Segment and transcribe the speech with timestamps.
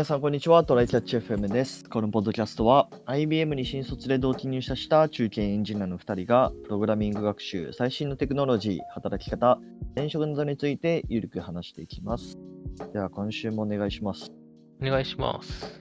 [0.00, 0.64] 皆さん、こんにちは。
[0.64, 1.84] トライキャッチ FM です。
[1.84, 9.58] このポッドキャストは、IBM に新卒で同期入社した中堅エンジニアの2人が、プログラミング学習、最新のテクノロジー、働き方、
[9.94, 12.38] 転職などについてゆるく話していきます。
[12.94, 14.32] では、今週もお願いします。
[14.80, 15.78] お願いします。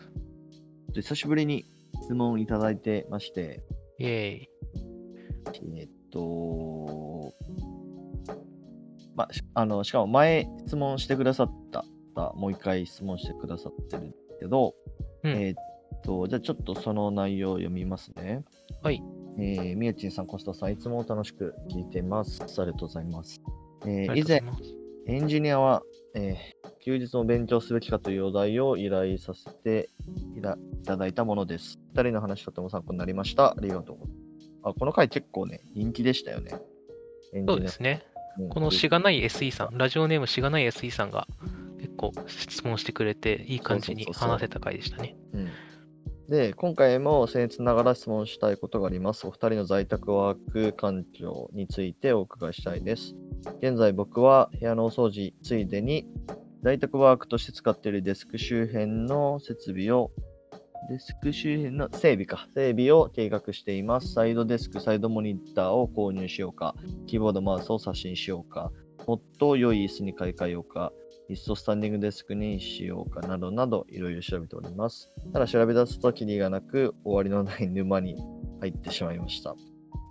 [0.91, 1.71] で久しぶりに
[2.04, 3.63] 質問いただいてまして、
[3.99, 4.49] イェーイ。
[5.77, 7.33] えっと、
[9.15, 11.86] まあの、しかも前質問してくださった
[12.19, 14.75] 方、もう一回質問してくださってるんですけど、
[15.23, 15.54] うんえっ
[16.04, 18.43] と、じゃあちょっとその内容を読みますね。
[18.83, 19.01] はい。
[19.37, 22.42] えー、みやちんさん、コスタさん、いつも楽しく聞いてます。
[22.42, 23.42] ありがとうございます。
[23.86, 24.42] えー以前。
[25.07, 25.82] エンジニアは、
[26.15, 29.89] えー休日も勉強すべきかというお題を依頼させて
[30.36, 31.78] いたいただいたものです。
[31.93, 33.52] 二人の話とても参考になりました。
[33.52, 34.50] ありがとうございます。
[34.64, 36.52] あ、この回結構ね、人気でしたよね。
[37.45, 38.03] そうですね。
[38.06, 41.28] うんこのしがない SE さん、ラジオネームしがない SE さんが
[41.99, 45.16] 結構質問してくれて、いい感じに話せた回でしたね。
[45.33, 45.50] うん
[46.30, 49.25] で、今回も僭越ながら質問したいことがあります。
[49.25, 53.16] お二人の在宅ワーク環境についてお伺いしたいです。
[53.64, 56.06] 現在僕は部屋のお掃除ついでに
[56.61, 60.11] 在宅ワークとして使っているデスク周辺の設備を
[60.91, 62.47] デスク周辺の整備か。
[62.53, 64.13] 整備を計画しています。
[64.13, 66.75] サイドデスク、サイドモニターを購入しようか。
[67.08, 68.72] キーボード、マウスを刷新しようか。
[69.08, 70.94] もっと良い椅子に買い替えようか。
[71.30, 75.11] いっそスタンディングデスクにしようかなどなどいろいろ調べております。
[75.31, 78.16] ただ調べ出すとキリがなく終わりのない沼に
[78.61, 79.55] 入ってしまいました。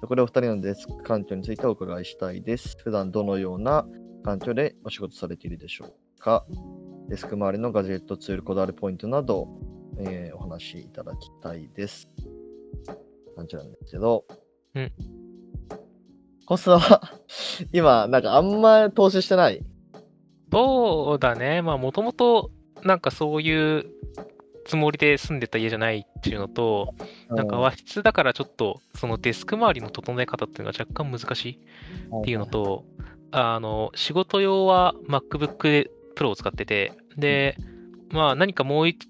[0.01, 2.77] そこでお二人のデスク環境についてお伺いしたいです。
[2.83, 3.85] 普段どのような
[4.25, 6.47] 環境でお仕事されているでしょうか
[7.09, 9.49] デスク周りのガジェットツール、こだわりポイントなど、
[9.99, 12.09] えーお話しいただきたいです。
[13.35, 14.25] 感じなんですけど。
[14.75, 14.93] うん。
[16.47, 17.01] コストは
[17.73, 19.65] 今、なんかあんま投資してない。
[20.51, 21.63] そうだね。
[21.63, 22.51] まあ、もともと、
[22.83, 23.87] なんかそういう
[24.69, 26.95] つもりで住んでた家じゃないっていうのと、
[27.31, 31.59] なんか和室だからちょっと、そのデスク周りの整え方っていうのが若干難しい
[32.19, 32.85] っていうのと、
[33.31, 37.57] あの、仕事用は MacBook Pro を使ってて、で、
[38.11, 39.09] まあ何かもう一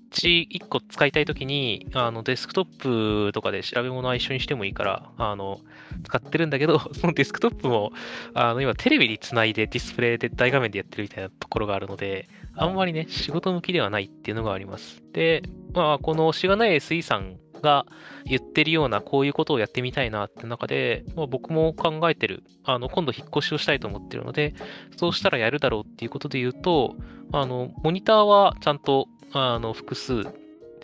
[0.51, 5.61] 一個使いたいときに、あのデスクトップとかで調べ物は一緒にしてもいいから、あの、
[6.05, 7.93] 使ってるんだけど、 そのデスクトップも、
[8.35, 15.03] あの、今テレビにつないでディスプレイで大画面でやってるみたいなところがあるので、あんまりね、仕事向きではないっていうのがあります。
[15.13, 15.43] で、
[15.75, 17.87] まあ、このしがない SE さんが
[18.25, 24.55] 言ってるようなこういうことをやってみたいなって中で、まあ、僕も考えてる、あの、今度引っ越しをしたいと思ってるので、
[24.97, 26.97] そうしたらやるだろうっていうことで言うと、
[27.33, 30.27] あの、モニターはちゃんと、あの、複数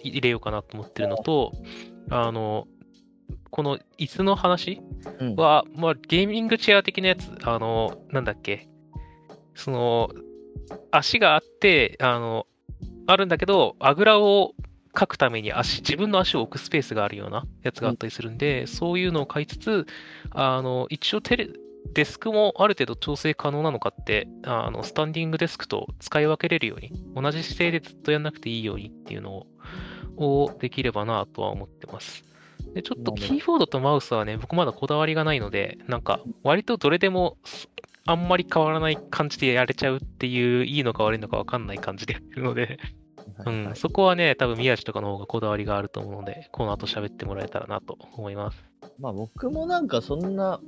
[0.02, 1.52] 入れようかなと思ってるのと、
[2.10, 2.66] あの、
[3.50, 4.82] この椅子の話
[5.20, 5.36] うん。
[5.36, 8.68] は、まあ、ゲーミングチェア的なやつ、あの、なんだっけ、
[9.54, 10.10] その、
[10.90, 12.46] 足があって、あの、
[13.06, 14.54] あるんだけど、あぐらを
[14.98, 19.86] 書くために足、自分の足を置くスペースがあるようなやつがあったりするんで、そういうのを買いつつ、
[20.30, 21.48] あの、一応テレ、
[21.92, 29.46] デスクもある程度調整可能なのかって、あの、スタンディングデスクと使い分けれるように、同じ姿勢でずっとやんなくていいようにっていうのを、
[30.16, 32.24] をできればなとは思ってます。
[32.74, 37.68] で、ちょっとキーボードとマウスはね、僕まだこだわりがないので、なんか、割とどれでも、す
[38.06, 42.78] あんまり変わらない感じでやれちゃうっていう、いいのか悪いのか分かんない感じでやってるので、
[43.38, 43.64] うん、はい。
[43.66, 48.64] はいそこはね、多分宮地とかの方がこだわりがあると思うので、この後喋ってもらえたらなと思います。
[48.98, 50.60] まあ僕もなんかそんな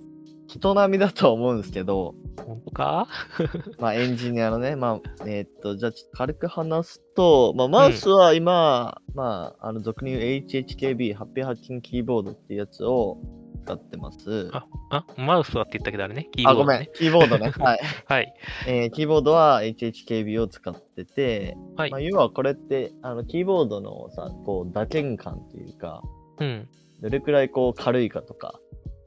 [0.48, 3.08] 人並みだとは思うんですけど、本当か？
[3.78, 13.18] まあエンジニアのね、まあ、えーっと、じゃあちょっと軽く話すと、まあマウスは今、まあ、あの、俗に言う HHKB、ハッピーハッキングキーボードっていうやつを
[13.66, 14.48] 使ってます。
[14.52, 16.88] あ、あ、マウスはって言ったけどあれね、キーボあ、ード、ごめん、。
[16.94, 17.50] キーボードね。
[17.58, 17.80] はい。
[18.06, 18.34] はい。
[18.68, 26.02] えーキーボードは HHKB を使ってて、はいまあ、要はこれって、あの、キーボードのさ、こう、打鍵感っていうか、
[26.38, 26.68] うん。
[27.02, 28.60] どれくらいこう軽いかとか、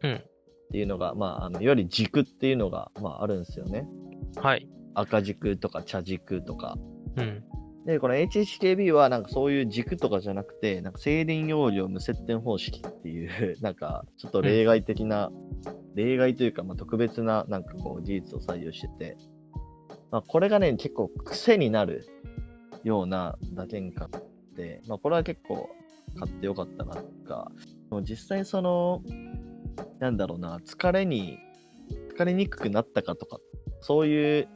[0.04, 0.22] うん
[0.70, 3.88] っていうのが、まあ、あの、より軸っていうのが、まあ、あるんですよね。
[4.36, 4.70] はい。
[4.94, 6.78] 赤軸とか茶軸とか。
[7.16, 7.44] うん。
[7.90, 15.32] で、この HHKB はなんかそういう軸とかじゃなくて、なんか静電容量無接点方式っていう、 なんかちょっと例外的な、
[15.96, 19.18] 例外というか、まあ、特別ななんかこう技術を採用してて、
[20.12, 22.06] まあ、これがね、結構癖になる
[22.84, 24.12] ような打鍵感
[24.56, 25.68] で、まあ、これは結構
[26.16, 27.52] 買ってよかったなとか、
[27.90, 29.02] でも実際その、
[29.98, 31.40] なんだろうな、疲れに、
[32.16, 33.40] 疲れにくくなったかとか、
[33.82, 34.48] そういう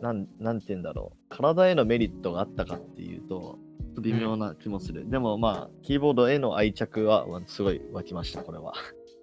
[0.00, 1.18] なん、なんて言うんだろう。
[1.28, 3.58] 体へのメリットがあったかっていうと、
[4.00, 5.08] 微妙な気もする。
[5.08, 8.74] でもまあ、キーボードへの愛着はわすごい湧きました、これは。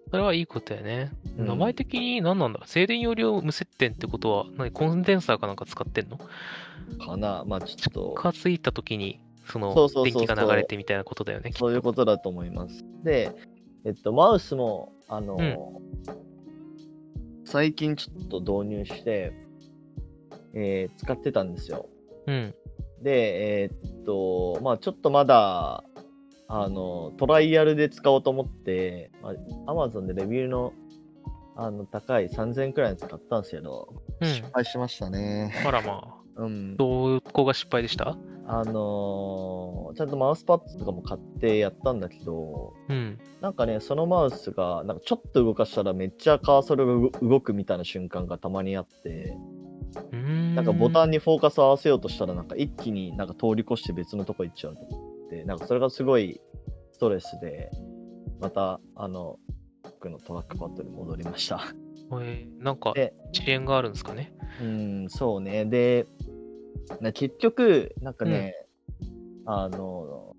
[0.10, 1.12] それはいいことやね。
[1.38, 6.18] うん名前的に何なんだ静電容量無接点ってことは、何コンデンサーかなんか使ってんの？
[6.18, 9.74] かなまあちょっと、近づいた時にその
[10.04, 11.52] 電気が流れてみたいなことだよね。
[11.54, 12.84] そういうことだと思います。
[13.04, 13.32] で、
[13.86, 15.38] えっと、マウスも、あの、
[17.46, 19.34] 最近ちょっと導入して、
[20.54, 21.88] えー使ってたんですよ。
[22.28, 22.56] うん。
[23.02, 25.84] で、えーっと、まあちょっとまだ、
[26.48, 30.74] あの、トライアルで使おうと思って、まあ、Amazon でレビューの、
[31.56, 35.54] あの、高い3000円くらいのやつ買ったんですけど、うん失敗しましたね。
[35.66, 36.14] あらまあ。
[36.44, 36.78] うん。
[36.78, 38.18] どこが失敗でした？
[38.46, 43.20] あのーちゃんとマウスパッドとかも買ってやったんだけど、うん。
[43.42, 49.38] なんかね、そのマウスが、なんかちょっと動かしたらめっちゃカーソルが動動くみたいな瞬間がたまにあって。
[50.56, 51.14] なんかボタンに。
[51.18, 56.42] にフォーカスを合わせようとしたら、なんか一気になんか通り越して別のとこ行っちゃうと思って、なんかそれがすごい
[56.92, 57.70] ストレスで、
[58.40, 59.38] また、あの、
[59.84, 61.62] 僕のトラックパッドに戻りました。
[62.22, 64.34] えーなんかで遅延があるんですかね？
[64.62, 65.66] うん、そうね。
[65.66, 66.06] で、
[67.00, 68.54] な結局、なんかね、
[69.46, 70.36] あの、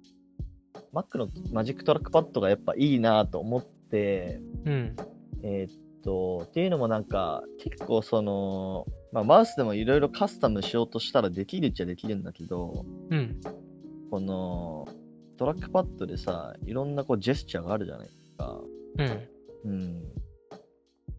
[0.92, 4.96] Mac のマジックトラックパッドがやっぱいいなと思って、うん。
[5.42, 13.40] えーっと、っていうのもなんか、結構その、まあ、マウスでもいろいろカスタムしようとしたらできるっちゃできるんだけど、うん。
[14.10, 14.88] この、
[15.38, 18.60] トラックパッドでさ、いろんなこうジェスチャーがあるじゃないですか。
[18.98, 19.70] うん。
[19.70, 20.02] うん。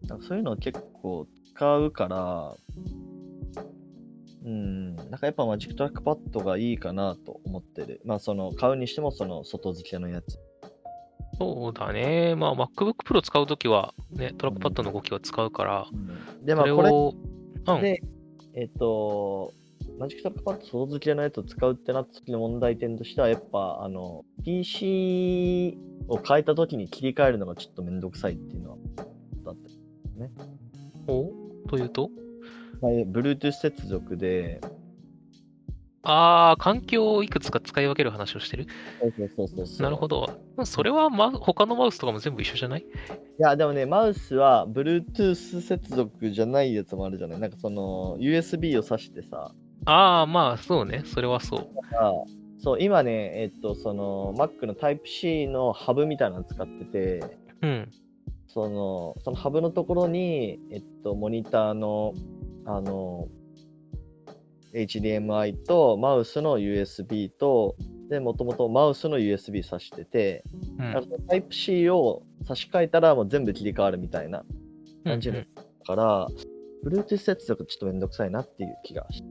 [0.06, 2.54] なんかそういうのを結構使うから、
[4.44, 8.02] うん、なんかやっぱマジックトラックパッドがいいかなと思ってる。
[8.04, 10.38] まあその、買うにしてもその外付けのやつ。
[11.38, 12.34] そうだね。
[12.36, 15.86] まあ MacBook Pro 使うときは、ね、トラックパッドの動きを使うから、
[16.44, 17.14] で、まそれあこれを、
[17.66, 17.80] うん。
[17.82, 18.02] で、
[18.54, 19.52] えっと、
[19.98, 25.78] マジックトラックパッド外付けのやつを使うってなった時の問題点としては、やっぱ、あの、PC
[26.08, 28.76] を変えた時に切り替えるのがちょっとめんどくさいっていうのは、
[29.44, 29.70] だって。
[31.08, 31.30] お？
[31.68, 32.10] というと？
[32.80, 34.60] まあ Bluetooth 接続で、
[36.08, 38.66] ああ、環境をいくつか使い分ける話をしてる？
[39.16, 39.82] そうそうそう。
[39.82, 40.30] なるほど。
[40.64, 42.80] それは、ま、他のマウスとかも全部一緒じゃない？
[42.82, 42.84] い
[43.38, 47.40] や、でもね、マウスは Bluetooth 接続じゃないやつもあるじゃない？
[47.40, 49.52] なんかその、USB を挿してさ、
[49.84, 51.02] ああ、まあ、そうね。
[51.04, 51.68] それはそう。
[52.00, 52.12] あ
[52.58, 57.90] そう、今ね、えっと、その、Mac の Type-C のハブみたいなの使ってて、うん。
[58.46, 62.14] その、そのハブのところに、えっと、モニターの、
[62.64, 63.28] あの、
[64.74, 67.76] HDMI とマウスの USB と、
[68.08, 70.44] で、もともとマウスの USB 挿してて、
[70.78, 74.44] うんだから Type-C を差し替えたらもう全部切り替わるみたいな
[75.04, 75.44] 感じうんだ
[75.84, 76.28] から、
[76.84, 79.24] Bluetooth 接続ちょっとめんどくさいなっていう気がし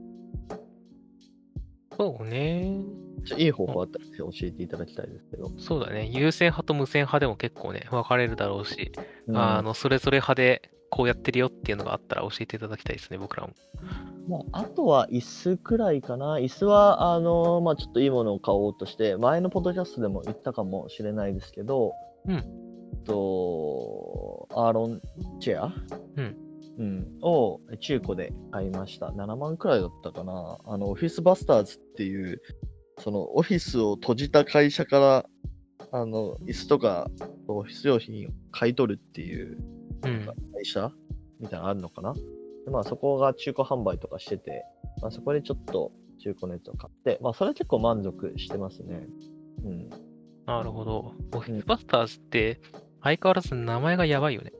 [1.96, 2.82] そうね。
[3.38, 5.50] いい方法あったら教えていただきたいですけど。
[5.58, 6.06] そうだね。
[6.12, 8.92] 有線派と無線派でも結構ね、分かれるだろうし、
[9.26, 13.52] うんあの、それぞれ派でこうやってるよっていうのがあったら教えていただきたいですね、僕らも。
[14.28, 16.38] まあ、あとは椅子くらいかな。
[16.38, 21.92] 椅子は、あのまあ、ちょっといいものを買おうとして、前のポッドキャストでも言ったかもしれないですけど、
[22.26, 22.44] うん
[23.04, 25.02] と、アーロン
[25.38, 25.74] チェア？
[26.16, 26.36] うん。
[26.78, 29.08] うん、を中古で買いました。
[29.08, 30.58] 7万くらいだったかな。
[30.64, 32.40] あの、オフィスバスターズっていう、
[33.00, 35.26] そのオフィスを閉じた会社から、
[35.92, 37.10] あの、椅子とか
[37.48, 39.58] オフィス用品を買い取るっていう
[40.04, 40.26] うん。
[40.52, 40.90] 会社
[41.40, 42.14] みたいなのあるのかな？
[42.14, 44.64] でまあそこが中古販売とかしてて、
[45.00, 49.06] まあ、そこでちょっと中古のやつを買って、まあそれ結構満足してますね。
[49.64, 49.90] うん。
[50.46, 51.12] なるほど。
[51.32, 52.60] オフィスバスターズって
[53.02, 54.52] 相変わらず名前がやばいよね。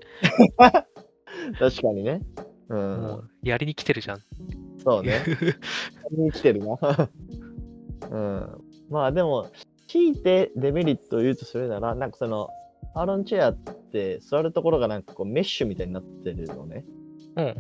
[1.59, 2.23] 確かにね。
[2.69, 2.75] う。
[2.75, 4.23] もうんやりに来てるじゃん。
[4.83, 5.21] そうね。
[6.11, 6.79] に来てるな。
[8.11, 8.65] うん。
[8.89, 9.49] まあでも、
[9.89, 12.49] 強いてデメリットを言うとするなら、なんかその、
[12.97, 13.57] アーロンチェアっ
[13.93, 16.85] て座るところがなんかこうメッシュみたいになってるのね。
[17.37, 17.55] うん。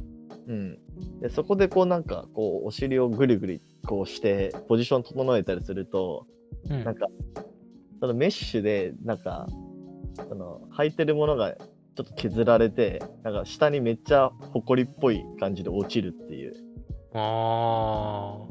[0.48, 0.78] うん。
[1.20, 6.26] で、そこでこうなんかこうお尻をぐるぐるこうしてポジション整えたりすると、
[6.70, 7.06] うんなんか、
[8.00, 9.46] そのメッシュで、なんか、
[10.28, 16.54] その、履いてるものがちょっと削られて、なんか下にめっちゃホコリっぽい感じで落ちるっていう。
[17.14, 18.46] あ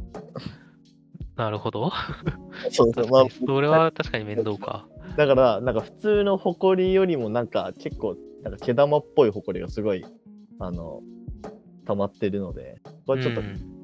[1.38, 1.44] あ。
[1.44, 1.92] なるほど。
[2.72, 4.88] そうそう、まあ、それは確かに面倒か。
[5.18, 10.06] だから、なんか普通のホコリよりもなんか結構、なんか毛玉っぽいホコリがすごい、
[10.60, 11.02] あの、
[11.86, 13.76] 溜まってるので、これちょっとうん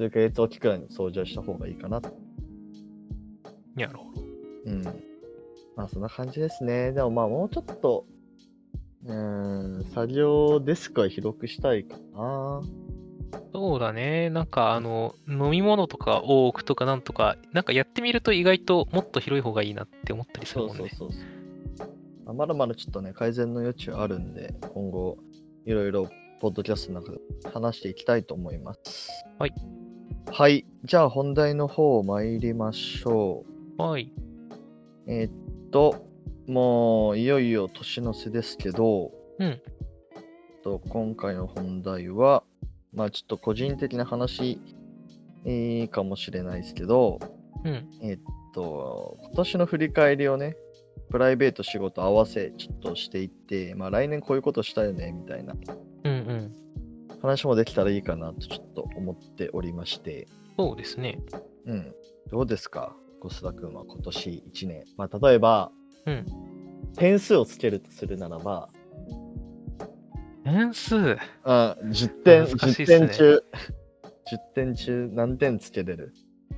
[0.00, 2.00] 数ヶ月おきくらいに掃除をした方がいいかな。
[3.76, 4.22] なるほど。
[4.64, 4.82] うん。
[5.76, 6.92] まあそんな感じですね。
[6.92, 8.06] でもまあもうちょっと、
[9.04, 12.62] うーん、作業デスクは広くしたいかな。
[13.52, 14.30] そうだね。
[14.30, 20.90] なんか、あの、飲み物とかを置くとかなんとか、なんかやってみると意外ともっと広い方がいいなって思ったりするもんね。
[20.96, 21.18] そうそう
[21.78, 21.90] そう。
[22.26, 25.18] あまだまだちょっとね、改善の余地はあるんで、今後、
[25.64, 26.08] いろいろ、
[26.40, 27.18] ポッドキャストの中で
[27.52, 29.10] 話していきたいと思います。
[29.38, 29.52] はい。
[30.30, 30.64] はい。
[30.84, 33.44] じゃあ本題の方参りましょ
[33.76, 34.12] はい。
[35.06, 35.12] う。
[35.12, 35.32] えーっ
[35.70, 36.06] と、
[36.46, 39.60] もういよいよ年の瀬ですけど、うん
[40.62, 42.44] と今回の本題は、
[42.92, 44.60] まあちょっと個人的な話、
[45.44, 47.18] えーかもしれないですけど、
[47.64, 47.88] うん。
[48.02, 48.20] えーっ
[48.54, 50.56] と、今年の振り返りをね、
[51.10, 55.54] プライベート仕事合わせちょっとしていって、まあ来年こういうことしたよね、みたいな
[56.04, 56.52] うんうん。
[57.22, 60.28] 話もできたらいいかなとちょっと思っておりまして、
[60.58, 61.20] そうですね。
[61.66, 61.94] うん。
[62.30, 64.84] どうですか小須田君は今年1年。
[64.96, 65.70] まあ、例えば、
[66.06, 66.26] うん
[66.96, 68.68] 点数をつけるとするならば、
[70.44, 71.16] 点数。
[71.44, 73.44] あ10点、10ね点中、
[74.32, 76.14] 10点中何点つけれる、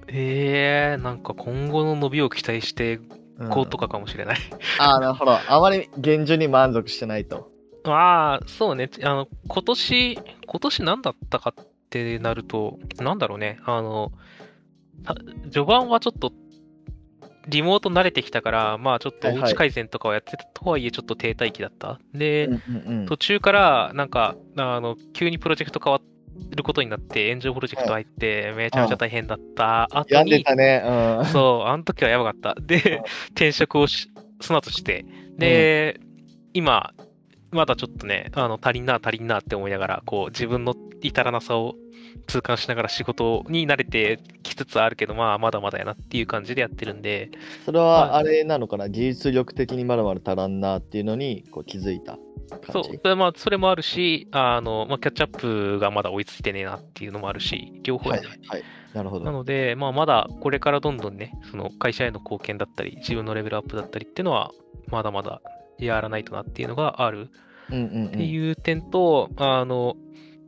[0.09, 3.01] えー、なんか今後の伸びを期待して
[3.39, 4.39] うんこうとかかもしれない。
[4.79, 5.33] ああ、なるほど。
[5.33, 7.51] あまり現状に満足してないと。
[7.85, 8.91] ああ、そうね。
[9.03, 13.59] あの、今年、今年何だったかってなると、なんだろうね。
[13.65, 14.13] あの、
[15.03, 15.15] た
[15.51, 16.33] 序盤はちょっと、
[17.49, 21.99] リモート慣れてきたから、まあちょっとおうち改善とかはやってたとはいえちょっと停滞期だった。
[22.15, 26.01] で、うんうんうん途中から、なんか、あの、急にプロジェクト変わ
[26.57, 30.83] ることになって、炎上プロジェクト入って、めちゃめちゃ大変だった後に、病んでたね。
[30.85, 31.25] うん。
[31.27, 32.55] そう、あの時はやばかった。
[32.61, 34.09] で、転職をし
[34.43, 35.05] その後して、
[35.39, 36.01] で、
[36.53, 36.93] 今、
[37.51, 41.75] まだちょっとね、あの足りんな、足りんなって思いながら、こう、自分の至らなさを
[42.27, 47.31] 痛感しながら仕事に慣れてきつつあるけど、まあ、まだまだやなっていう感じでやってるんで、
[47.65, 48.23] それはあ。
[48.23, 52.91] れなのかな、技術力的にまだまだ足らんなっていうのにこう気づいた感じ？
[53.03, 58.29] それ,、まあ、それもあるし、あの、まあ、キャッチアップがまだ追いついてねえなっていうのもあるし、両方やね。
[58.29, 58.63] はいはいはい。
[58.95, 59.25] なるほど。
[59.25, 64.51] なので、まあ、まだこれからどんどんね、その会社への貢献だったり、自分のレベルアップだったりっていうのは、
[64.89, 65.41] まだまだ
[65.79, 67.31] やらないとなっていうのがある。
[67.71, 68.07] うんうんうん。
[68.09, 69.97] っていう点と、あの、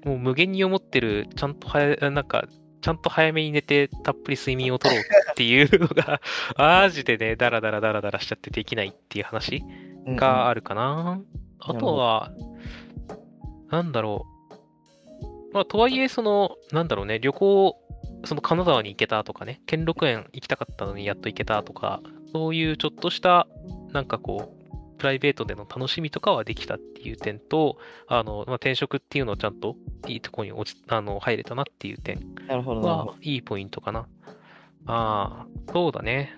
[0.05, 2.47] もう無限に思ってる、ちゃんと早い、なんか、
[2.81, 5.03] ちゃんと早めに寝て、たっぷり睡眠をとろうっ
[5.35, 6.21] ていうのが、
[6.59, 9.65] マジでね、ダラダラダラダラしちゃってできないっていう話
[10.05, 10.83] うんうんがあるかな。
[10.91, 11.23] あなる
[11.59, 12.31] ほどとは、
[13.71, 14.27] なんだろ
[15.23, 15.55] う。
[15.55, 17.75] まあ、とはいえ、その、なんだろうね、旅行、
[18.25, 22.01] その金沢に行けたとかね、兼六園行きたかったのにやっと行けたとか、
[22.33, 23.47] そういうちょっとした、
[23.93, 24.64] なんかこう、
[25.05, 29.77] プライベートでの楽しみとかはできたっていう点と、あの、まあ、転職っていうのをちゃんと
[30.09, 32.21] いいところに落ちあの入れたなっていう点。
[32.49, 34.09] はいいポイントかな。
[34.87, 36.35] ああ、そうだね。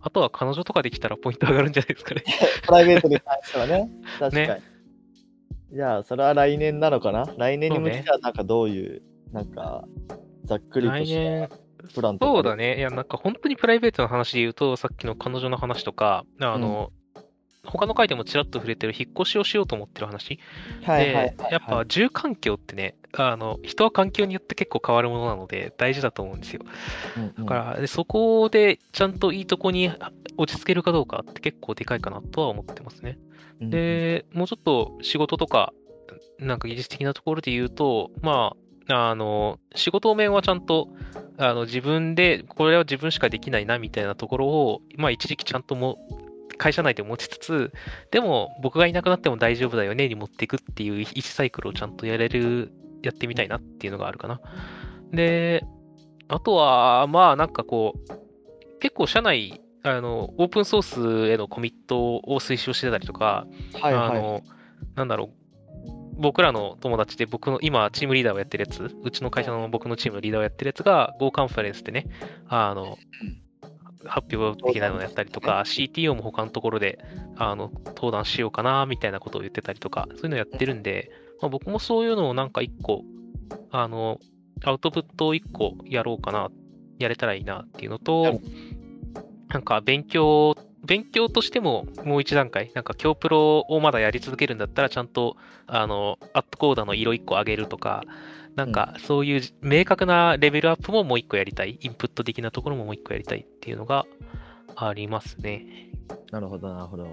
[0.00, 2.24] あとは彼女とかできたらポイント上がるんじゃないですかね。
[2.64, 3.90] プライベートに関してはね。
[4.18, 4.48] 確かに。
[4.48, 4.62] ね
[5.74, 7.30] じゃあ、それは来年なのかな？
[7.36, 9.84] 来年に向けては、なんかどういう、なんか、
[10.44, 11.48] ざっくりと来した年、
[11.94, 12.32] プランとか。
[12.32, 12.78] そうだね。
[12.78, 16.92] いや、なんか本当にプライベートの話で言うと、さっきの彼女の話とか、あの、
[17.66, 20.38] 他の回でもちらっと触れてる引っ越しをしようと思ってる話。
[20.82, 26.62] はいはいはい、で、やっぱ住環境ってね、あの、人は環境によって結構変わるものなので大事だと思うんですよ。
[27.38, 29.90] だから、でそこでちゃんといいとこに
[30.36, 33.18] 落ち着けるかどうかって結構でかいかなとは思ってますね。
[33.20, 35.72] うんで、もうちょっと仕事とか、
[36.38, 38.54] なんか技術的なところで言うと、ま
[38.88, 40.88] あ、あの、仕事面はちゃんと、
[41.38, 45.98] あの、自分で、これは自分しかできないな、みたいなところを、まあ、一時期ちゃんとも、
[46.58, 47.72] 会社内で持ちつつ、
[48.10, 52.72] でも、僕がいなくなっても大丈夫だよね、に持っていくっていう1サイクルをちゃんとやれる、
[53.02, 54.40] やってみたいなっていうのがあるかな。
[55.12, 55.64] で、
[56.28, 63.46] あとは、まあ、なんかこう、結構社内、あの、オープンソースへのコミットを推奨してたりとか、
[63.80, 64.18] はいはい。
[64.18, 64.42] あの、
[64.96, 65.46] なんだろう、
[66.18, 72.06] 僕らの友達で僕の今チームリーダーをやってるやつ、うちの会社の僕のチームのリーダーをやってるやつが Go カンファレンスでね、
[72.48, 72.96] あの、
[74.08, 76.98] 発表的なのをやったりとか、CTO も他のところで、
[77.36, 81.10] あの、登壇しようかな、みたいなことを言ってたりとか、そういうのやってるんで、
[81.40, 83.04] まあ、僕もそういうのをなんか一個、
[83.70, 84.18] あの、
[84.64, 86.48] アウトプットを一個やろうかな、
[86.98, 88.40] やれたらいいなっていうのなとる、
[89.48, 95.36] なんか勉強、勉強としてももう一段階、なんか今日プロをまだやり続けるんだったら、ちゃんと、
[95.66, 98.02] あの、アットコーダーの色一個上げるとか、
[98.56, 104.06] なんかそういう明確なレベルアップももう一個やりたい、インプット的なところももう一個やりたいっていうのが
[104.74, 105.92] ありますね。
[106.32, 107.06] なるほど、なるほど。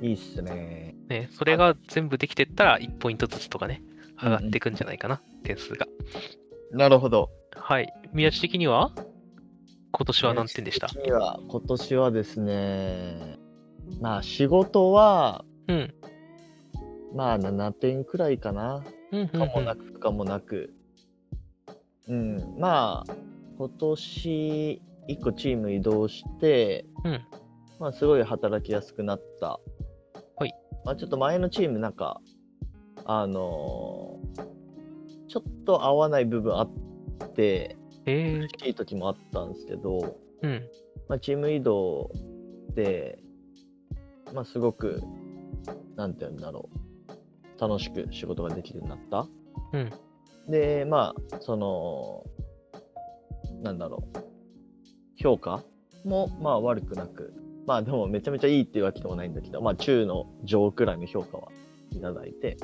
[0.00, 0.94] いいっすね。
[1.08, 3.82] ね、それが全部できてったら1ポイントずつとかね、
[4.22, 5.86] 上がっていくんじゃないかな、点数が。
[6.70, 7.30] なるほど。
[7.56, 7.92] はい。
[8.12, 8.92] 宮地的には
[9.92, 10.88] 今年は何点でした？
[10.88, 13.38] 私的には今年はですね、
[14.00, 15.94] まあ仕事は、うん。
[17.14, 18.84] まあ7点くらいかな。
[19.14, 19.64] うん、うん、かもう。
[19.64, 20.74] なんく、かもなく。
[22.08, 23.14] うん、まあ、
[23.56, 27.20] 今年、1個チーム移動して、うん
[27.78, 29.60] まあ、すごい働きやすくなった。
[30.36, 30.54] はい。
[30.84, 32.20] まあ、ちょっと前のチーム、なんか、
[33.04, 34.54] あのー
[35.34, 36.70] ちょっと合わない部分あっ
[37.34, 40.62] て、え苦しい時もあったんですけど、ー、うん。
[41.08, 42.12] まあ、チーム移動
[42.76, 43.18] で、
[44.32, 45.02] まあ、すごく、
[45.96, 46.78] なんて言うんだろう、
[47.58, 49.28] 楽しく仕事ができるようになった。
[49.72, 49.92] うん。
[50.50, 52.24] で、まあ、その、
[53.62, 54.18] なんだろう、
[55.16, 55.62] 評価
[56.04, 57.32] も、まあ、悪くなく、
[57.66, 61.48] まあ、でもめちゃめちゃいいっていうわけでもないんだけど、まあ、中の上くらいの評価は
[61.90, 62.56] いただいて、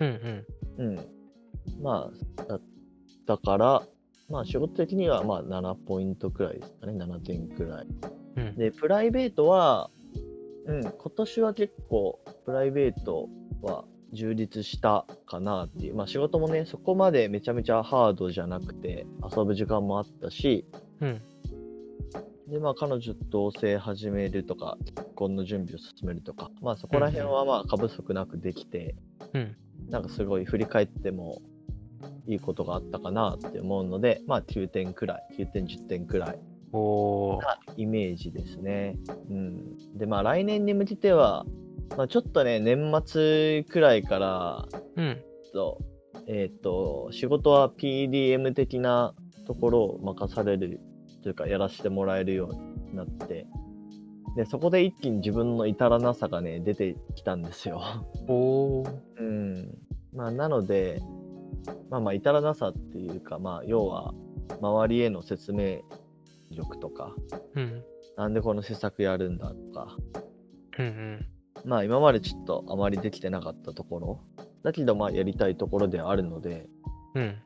[0.00, 0.44] うん
[0.78, 0.86] うん。
[0.86, 1.82] うん。
[1.82, 2.60] まあ、だ
[3.26, 3.82] だから、
[4.28, 7.86] まあ、仕事的には、まあ、7ポイントくらいですかね、7点くらい。
[8.36, 8.56] うん。
[8.56, 9.90] で、プライベートは、
[10.66, 13.28] うん、今年は結構、プライベート
[13.62, 15.94] は充実したかなっていう。
[15.94, 20.66] まあ仕事もね、そこまでめちゃめちゃハードじゃなくて、遊ぶ時間もあったし、
[21.00, 21.20] うん。
[22.48, 28.94] で、まあ彼女と同棲始めるとか、結婚の準備を進めるとか、まあそこら辺はまあ過不足なくできて、
[29.34, 29.56] うん。
[29.90, 31.40] なんかすごい振り返っても
[32.26, 36.38] いいことがあったかなって思うので、まあ9点くらい、9点、10点くらい。
[36.72, 38.96] なイメージですね。
[39.30, 39.96] うん。
[39.96, 41.46] で、まあ来年に向けては、
[41.96, 45.22] まあちょっとね、年末くらいから、うん。
[45.52, 45.78] と、
[46.26, 49.14] えっ、と、仕事は PDM 的な
[49.46, 50.80] ところを任される
[51.22, 53.46] というか、やらせてもらえるようになって、
[54.36, 57.82] で、そこで一気に自分の至らなさがね、出てきたんですよ。
[58.28, 58.92] おー。
[59.18, 59.78] うん。
[60.14, 61.00] まあ、なので、
[61.90, 64.14] まあまあ、至らなさっていうか、まあ、要は、
[64.60, 65.80] 周りへの説明
[66.50, 67.14] 力とか、
[67.54, 67.82] うん。
[68.16, 69.96] なんでこの施策やるんだとか、
[70.78, 71.26] うんうん。
[71.64, 74.20] まあ今までちょっとあまりできてなかったところ、
[74.62, 76.66] だけどまあやりたいところではあるので、
[77.14, 77.36] うん。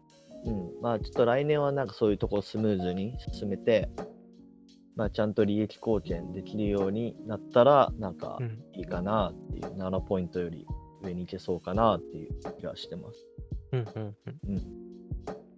[0.45, 3.91] うん、まあちょっと来年はなんかそういうところをスムーズに進めて、
[4.97, 8.63] まあちゃんと利益貢献できるようになったら、なんかうん。
[8.75, 10.67] いいかなっていう、7ポイントより
[11.03, 13.27] 上に行けそうかなっていう気がしてます。
[13.73, 14.17] うんうん
[14.47, 14.55] うん。
[14.55, 14.63] うん。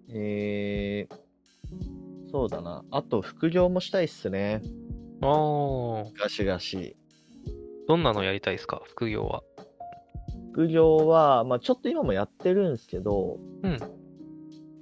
[0.08, 2.84] えー、そうだな。
[2.90, 4.62] あと副業もしたいっすね。
[5.20, 6.18] あー。
[6.18, 6.96] ガシガシ。
[7.86, 8.82] どんなのやりたいですか？
[8.84, 9.42] 副業は。
[10.52, 13.78] 副業は、まあちょっと今もやってるんですけど、うん。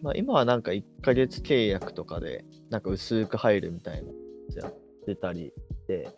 [0.02, 4.14] まあ今はなんか1ヶ月契約とかで、なんか薄く入るみたいなや
[4.50, 4.74] つやっ
[5.06, 6.08] てたりして、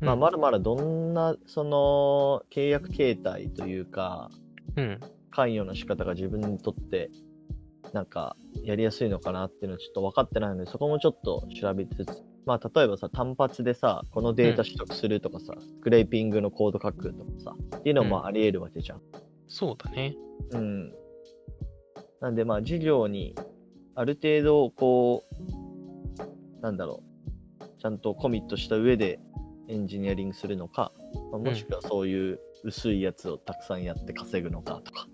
[0.00, 4.30] まあまだまだどんな、その、契約形態というか、
[4.76, 5.00] うん。
[5.30, 7.10] 関与の仕方が自分にとって、
[7.92, 19.00] なんか、やりやすいのかなっていうのはちょっと分かってないので、そこもちょっと調べつつ、まあ、例えばさ、単発でさ、このデータ取得するとかさ、スクレーピングのコード書くとかさ、っていうのもあり得るわけじゃん。
[19.48, 20.14] そうだね。
[20.50, 20.92] うん。
[22.20, 23.34] なんで、まあ、授業に、
[23.94, 25.24] ある程度、こ
[26.58, 27.02] う、なんだろ
[27.60, 29.20] う、ちゃんとコミットした上で
[29.68, 30.92] エンジニアリングするのか、
[31.30, 35.06] まあ、もしくはそういう薄いやつをたくさんやって稼ぐのかとか、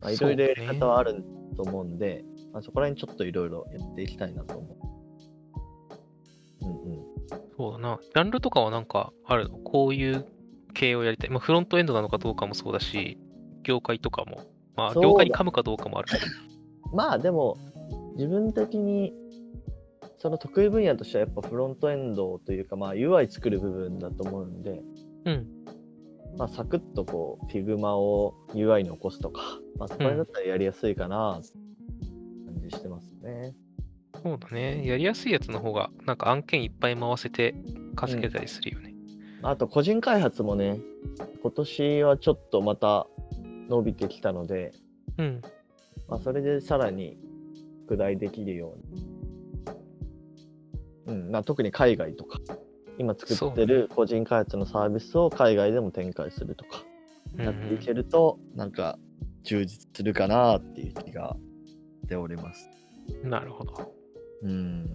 [0.00, 1.24] まあ、いろいろやり方はある
[1.56, 4.91] と思うんで、まあ、そこら辺ちょっといろいろやっていきたいなと思う。
[7.58, 7.72] うんうん。
[7.72, 7.98] そうだな。
[8.02, 9.58] ジャンルとかはなんかあるの？
[9.58, 10.26] こういう
[10.74, 11.30] 系をやりたい。
[11.30, 13.18] まあ、フロントエンドなのかどうかもそうだし、
[13.62, 14.42] 業界とかも。
[14.76, 16.22] まあ、業界に噛むかどうかもあるけど。
[16.96, 17.56] まあでも、
[18.16, 19.12] 自分的に、
[20.18, 24.82] その得意分野としてはやっぱフロントエンドというか、まあ UI 作る部分だと思うんで、
[25.24, 25.46] うん。
[26.38, 29.42] まあサクッとこう、Figma を UI に起こすとか、
[29.78, 31.40] まあそこら辺だったらやりやすいかな、
[32.46, 33.54] 感じしてますね。
[34.22, 34.86] そうだね。
[34.86, 37.54] やりやすいやつの方が、なんか案件いっぱい回せて
[37.96, 38.94] 稼げたりするよね。
[39.42, 40.80] あと個人開発もね、
[41.42, 43.08] 今年はちょっとまた
[43.68, 44.72] 伸びてきたので、
[45.18, 45.42] うん。
[46.08, 47.18] まあそれでさらに
[47.82, 49.12] 拡大できるように。
[51.06, 52.38] うん、まあ特に海外とか、
[52.98, 56.84] 今作ってる個人開発のサービスを海外でも展開するとか、
[57.36, 58.98] うんやっていけると、なんか
[59.42, 61.34] 充実するかなっていう気が
[62.02, 62.68] しております。
[63.24, 64.01] うんなるほど。
[64.42, 64.90] うん。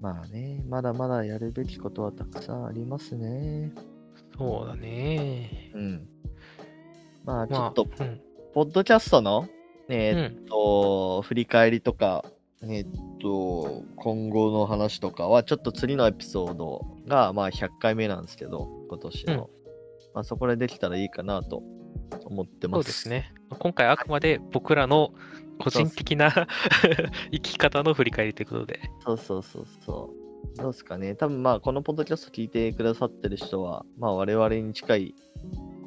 [0.00, 3.72] まあね、まだまだやるべきことはたくさんありますね。
[4.36, 5.70] そうだね。
[5.74, 6.08] うん。
[7.24, 8.20] まあちょまあ、っと、うん。
[8.52, 9.48] ポッドキャストの、
[9.88, 10.46] えうーっん。
[10.46, 12.24] と、振り返りとか、
[12.62, 19.50] えーっと、今後の話とかは、ちょっと次のエピソードが、まあ100回目なんですけど、今年の。
[20.14, 21.62] まあそこでできたらいいかなと
[22.24, 22.78] 思ってます。
[22.78, 23.08] そうです。
[23.08, 23.34] ね。
[23.58, 25.12] 今回あくまで僕らの
[25.58, 26.32] 個人的な
[27.32, 28.80] 生き方の振り返りということで。
[29.04, 30.56] そうそうそうそう。
[30.56, 31.14] どうですかね。
[31.14, 35.14] 多分まあ、このポッドキャスト聞いてくださってる人は、まあ我々に近い、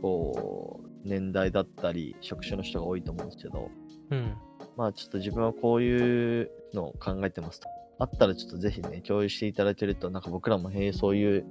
[0.02, 3.70] こう、年代だったり、職種の人が多いと思うんですけど、
[4.12, 4.36] うん。
[4.76, 7.70] まあちょっと自分はこういうのを考えてますと。
[8.00, 11.46] あったらちょっとぜひね、共有していただけると、なんか僕らもへえ、そういう、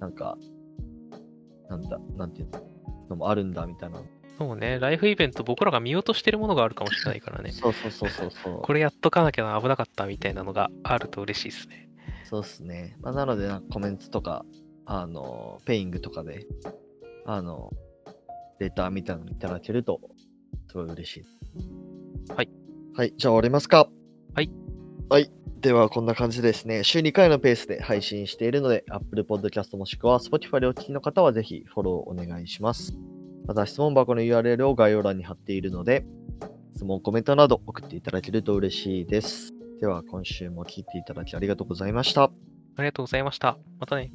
[0.00, 0.36] なんか、
[1.68, 2.48] なんだ、なんていう
[3.08, 4.02] のもあるんだみたいな、
[4.42, 7.52] そうね、ライフイベント僕らが見落としてるものがあるかもしれないからね。
[7.52, 8.60] そうそうそうそうそう。
[8.60, 11.88] これやっとかなきゃな危なかったみたいなのがあると嬉しいですね。
[12.24, 12.96] そうっすね。
[13.02, 14.44] まあ、なので、コメントとか、
[14.84, 16.44] あの、ペイングとかで、
[17.24, 17.70] あの、
[18.58, 20.00] レターみたいなのいただけると、
[20.66, 22.32] すごい嬉しい。
[22.34, 22.50] はい。
[22.96, 23.88] はい、じゃあ終わりますか。
[24.34, 24.50] はい。
[25.08, 25.30] はい。
[25.60, 32.98] では、こんな感じでですね、週2回のペースで配信しているので、Apple Podcast もしくは Spotify でお聞きの方はぜひフォローお願いします。
[33.46, 36.04] また質問箱の URL を概要欄に貼っているので、
[36.74, 39.52] 質問、コメントなど送っていただけると嬉しいです。
[39.80, 42.24] では、今週も聞いていただきありがとうございました。
[42.24, 42.30] あ
[42.78, 43.58] りがとうございました。
[43.78, 44.12] またね。